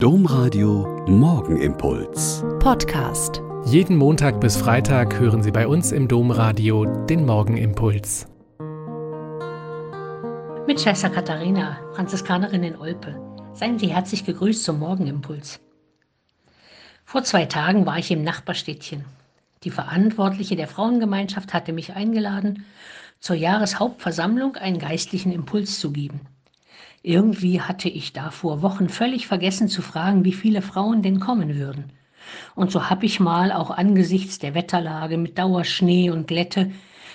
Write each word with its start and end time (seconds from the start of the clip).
Domradio 0.00 1.04
Morgenimpuls. 1.08 2.44
Podcast. 2.60 3.42
Jeden 3.64 3.96
Montag 3.96 4.40
bis 4.40 4.56
Freitag 4.56 5.18
hören 5.18 5.42
Sie 5.42 5.50
bei 5.50 5.66
uns 5.66 5.90
im 5.90 6.06
Domradio 6.06 6.84
den 6.84 7.26
Morgenimpuls. 7.26 8.28
Mit 10.68 10.80
Schwester 10.80 11.10
Katharina, 11.10 11.80
Franziskanerin 11.96 12.62
in 12.62 12.76
Olpe. 12.76 13.20
Seien 13.54 13.80
Sie 13.80 13.88
herzlich 13.88 14.24
gegrüßt 14.24 14.62
zum 14.62 14.78
Morgenimpuls. 14.78 15.58
Vor 17.04 17.24
zwei 17.24 17.46
Tagen 17.46 17.84
war 17.84 17.98
ich 17.98 18.12
im 18.12 18.22
Nachbarstädtchen. 18.22 19.04
Die 19.64 19.72
Verantwortliche 19.72 20.54
der 20.54 20.68
Frauengemeinschaft 20.68 21.52
hatte 21.52 21.72
mich 21.72 21.94
eingeladen, 21.94 22.64
zur 23.18 23.34
Jahreshauptversammlung 23.34 24.54
einen 24.54 24.78
geistlichen 24.78 25.32
Impuls 25.32 25.80
zu 25.80 25.90
geben. 25.90 26.20
Irgendwie 27.02 27.60
hatte 27.60 27.88
ich 27.88 28.12
da 28.12 28.30
vor 28.30 28.62
Wochen 28.62 28.88
völlig 28.88 29.26
vergessen 29.26 29.68
zu 29.68 29.82
fragen, 29.82 30.24
wie 30.24 30.32
viele 30.32 30.62
Frauen 30.62 31.02
denn 31.02 31.20
kommen 31.20 31.56
würden. 31.56 31.92
Und 32.54 32.72
so 32.72 32.90
habe 32.90 33.06
ich 33.06 33.20
mal 33.20 33.52
auch 33.52 33.70
angesichts 33.70 34.38
der 34.38 34.54
Wetterlage 34.54 35.16
mit 35.16 35.38
Dauerschnee 35.38 36.10
und 36.10 36.26
Glätte 36.26 36.70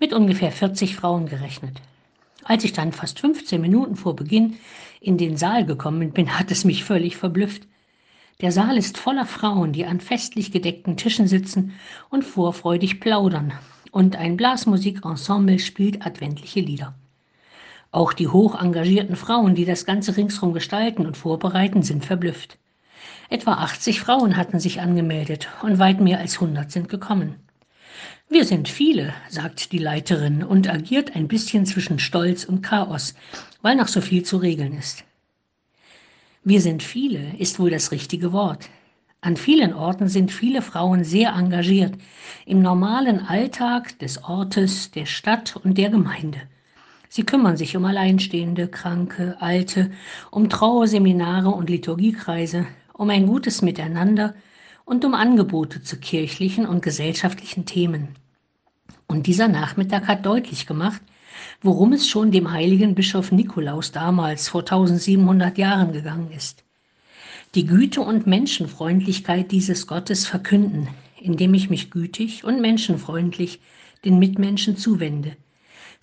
mit 0.00 0.12
ungefähr 0.12 0.52
40 0.52 0.96
Frauen 0.96 1.26
gerechnet. 1.26 1.80
Als 2.44 2.64
ich 2.64 2.72
dann 2.72 2.92
fast 2.92 3.20
15 3.20 3.60
Minuten 3.60 3.96
vor 3.96 4.14
Beginn 4.14 4.56
in 5.00 5.18
den 5.18 5.36
Saal 5.36 5.64
gekommen 5.64 6.12
bin, 6.12 6.38
hat 6.38 6.50
es 6.50 6.64
mich 6.64 6.84
völlig 6.84 7.16
verblüfft. 7.16 7.66
Der 8.40 8.52
Saal 8.52 8.76
ist 8.76 8.98
voller 8.98 9.26
Frauen, 9.26 9.72
die 9.72 9.86
an 9.86 10.00
festlich 10.00 10.52
gedeckten 10.52 10.96
Tischen 10.96 11.26
sitzen 11.26 11.72
und 12.10 12.24
vorfreudig 12.24 13.00
plaudern, 13.00 13.52
und 13.92 14.16
ein 14.16 14.36
Blasmusikensemble 14.36 15.58
spielt 15.58 16.04
adventliche 16.04 16.60
Lieder. 16.60 16.94
Auch 17.94 18.12
die 18.12 18.26
hoch 18.26 18.60
engagierten 18.60 19.14
Frauen, 19.14 19.54
die 19.54 19.64
das 19.64 19.86
Ganze 19.86 20.16
ringsherum 20.16 20.52
gestalten 20.52 21.06
und 21.06 21.16
vorbereiten, 21.16 21.84
sind 21.84 22.04
verblüfft. 22.04 22.58
Etwa 23.30 23.52
80 23.52 24.00
Frauen 24.00 24.36
hatten 24.36 24.58
sich 24.58 24.80
angemeldet 24.80 25.46
und 25.62 25.78
weit 25.78 26.00
mehr 26.00 26.18
als 26.18 26.34
100 26.34 26.72
sind 26.72 26.88
gekommen. 26.88 27.36
Wir 28.28 28.46
sind 28.46 28.68
viele, 28.68 29.14
sagt 29.28 29.70
die 29.70 29.78
Leiterin 29.78 30.42
und 30.42 30.68
agiert 30.68 31.14
ein 31.14 31.28
bisschen 31.28 31.66
zwischen 31.66 32.00
Stolz 32.00 32.42
und 32.42 32.62
Chaos, 32.62 33.14
weil 33.62 33.76
noch 33.76 33.86
so 33.86 34.00
viel 34.00 34.24
zu 34.24 34.38
regeln 34.38 34.76
ist. 34.76 35.04
Wir 36.42 36.60
sind 36.60 36.82
viele 36.82 37.36
ist 37.38 37.60
wohl 37.60 37.70
das 37.70 37.92
richtige 37.92 38.32
Wort. 38.32 38.70
An 39.20 39.36
vielen 39.36 39.72
Orten 39.72 40.08
sind 40.08 40.32
viele 40.32 40.62
Frauen 40.62 41.04
sehr 41.04 41.32
engagiert, 41.32 41.94
im 42.44 42.60
normalen 42.60 43.20
Alltag 43.20 43.96
des 44.00 44.24
Ortes, 44.24 44.90
der 44.90 45.06
Stadt 45.06 45.54
und 45.54 45.78
der 45.78 45.90
Gemeinde. 45.90 46.40
Sie 47.16 47.22
kümmern 47.22 47.56
sich 47.56 47.76
um 47.76 47.84
Alleinstehende, 47.84 48.66
Kranke, 48.66 49.36
Alte, 49.38 49.92
um 50.32 50.48
Trauerseminare 50.48 51.48
und 51.48 51.70
Liturgiekreise, 51.70 52.66
um 52.92 53.08
ein 53.08 53.28
gutes 53.28 53.62
Miteinander 53.62 54.34
und 54.84 55.04
um 55.04 55.14
Angebote 55.14 55.80
zu 55.80 55.96
kirchlichen 56.00 56.66
und 56.66 56.82
gesellschaftlichen 56.82 57.66
Themen. 57.66 58.08
Und 59.06 59.28
dieser 59.28 59.46
Nachmittag 59.46 60.08
hat 60.08 60.26
deutlich 60.26 60.66
gemacht, 60.66 61.00
worum 61.62 61.92
es 61.92 62.08
schon 62.08 62.32
dem 62.32 62.50
heiligen 62.50 62.96
Bischof 62.96 63.30
Nikolaus 63.30 63.92
damals 63.92 64.48
vor 64.48 64.62
1700 64.62 65.56
Jahren 65.56 65.92
gegangen 65.92 66.32
ist. 66.32 66.64
Die 67.54 67.64
Güte 67.64 68.00
und 68.00 68.26
Menschenfreundlichkeit 68.26 69.52
dieses 69.52 69.86
Gottes 69.86 70.26
verkünden, 70.26 70.88
indem 71.20 71.54
ich 71.54 71.70
mich 71.70 71.92
gütig 71.92 72.42
und 72.42 72.60
menschenfreundlich 72.60 73.60
den 74.04 74.18
Mitmenschen 74.18 74.76
zuwende, 74.76 75.36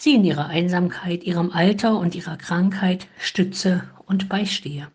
sie 0.02 0.16
in 0.16 0.24
ihrer 0.24 0.48
Einsamkeit, 0.48 1.24
ihrem 1.24 1.52
Alter 1.52 2.00
und 2.00 2.16
ihrer 2.16 2.36
Krankheit 2.36 3.08
stütze 3.20 3.84
und 4.08 4.30
beistehe. 4.30 4.88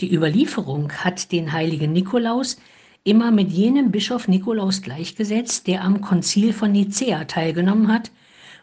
Die 0.00 0.14
Überlieferung 0.14 0.92
hat 0.92 1.32
den 1.32 1.52
heiligen 1.52 1.92
Nikolaus 1.92 2.58
immer 3.02 3.32
mit 3.32 3.50
jenem 3.50 3.90
Bischof 3.90 4.28
Nikolaus 4.28 4.82
gleichgesetzt, 4.82 5.66
der 5.66 5.82
am 5.82 6.00
Konzil 6.02 6.52
von 6.52 6.70
Nicäa 6.70 7.24
teilgenommen 7.24 7.92
hat 7.92 8.12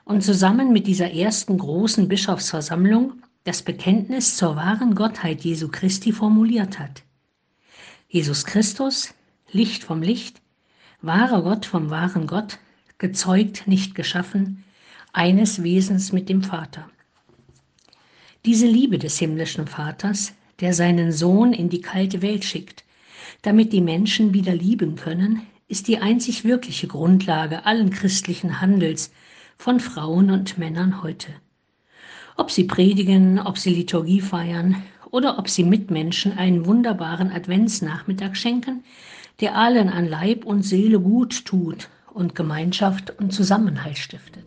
und 0.06 0.24
zusammen 0.24 0.72
mit 0.72 0.88
dieser 0.88 1.12
ersten 1.12 1.58
großen 1.58 2.08
Bischofsversammlung 2.08 3.22
das 3.44 3.62
Bekenntnis 3.62 4.38
zur 4.38 4.56
wahren 4.56 4.96
Gottheit 4.96 5.42
Jesu 5.42 5.68
Christi 5.68 6.14
formuliert 6.14 6.80
hat. 6.80 7.04
Jesus 8.08 8.46
Christus, 8.46 9.14
Licht 9.52 9.84
vom 9.84 10.02
Licht, 10.02 10.42
wahrer 11.02 11.42
Gott 11.42 11.66
vom 11.66 11.90
wahren 11.90 12.28
Gott, 12.28 12.60
gezeugt, 12.98 13.68
nicht 13.68 13.94
geschaffen, 13.94 14.64
eines 15.18 15.64
Wesens 15.64 16.14
mit 16.14 16.30
dem 16.30 16.44
Vater. 16.44 16.88
Diese 18.46 18.68
Liebe 18.68 19.00
des 19.00 19.18
himmlischen 19.18 19.66
Vaters, 19.66 20.34
der 20.60 20.74
seinen 20.74 21.12
Sohn 21.12 21.54
in 21.54 21.70
die 21.70 21.82
kalte 21.82 22.22
Welt 22.22 22.46
schickt, 22.46 22.84
damit 23.42 23.74
die 23.74 23.82
Menschen 23.82 24.36
wieder 24.36 24.54
lieben 24.54 24.96
können, 24.96 25.42
ist 25.68 25.88
die 25.88 25.98
einzig 25.98 26.44
wirkliche 26.44 26.86
Grundlage 26.86 27.66
allen 27.66 27.90
christlichen 27.90 28.62
Handels 28.62 29.12
von 29.58 29.80
Frauen 29.80 30.30
und 30.30 30.60
Männern 30.60 31.02
heute. 31.02 31.30
Ob 32.36 32.52
sie 32.52 32.66
predigen, 32.66 33.40
ob 33.40 33.58
sie 33.58 33.74
Liturgie 33.74 34.22
feiern 34.22 34.84
oder 35.10 35.40
ob 35.40 35.50
sie 35.50 35.64
Mitmenschen 35.64 36.38
einen 36.38 36.68
wunderbaren 36.68 37.32
Adventsnachmittag 37.32 38.36
schenken, 38.36 38.84
der 39.42 39.56
allen 39.56 39.90
an 39.90 40.08
Leib 40.08 40.46
und 40.46 40.62
Seele 40.62 41.00
gut 41.00 41.44
tut 41.44 41.90
und 42.14 42.36
Gemeinschaft 42.36 43.20
und 43.20 43.34
Zusammenhalt 43.34 43.98
stiftet. 43.98 44.47